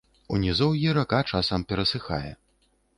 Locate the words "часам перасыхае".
1.35-2.31